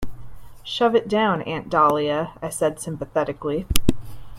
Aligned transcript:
"Shove 0.63 0.95
it 0.95 1.07
down, 1.07 1.43
Aunt 1.43 1.69
Dahlia," 1.69 2.31
I 2.41 2.49
said 2.49 2.79
sympathetically. 2.79 3.67